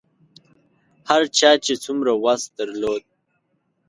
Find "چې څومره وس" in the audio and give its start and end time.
1.65-2.41